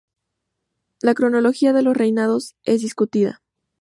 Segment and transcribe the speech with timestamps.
[1.03, 3.39] La cronología de los reinados es discutida.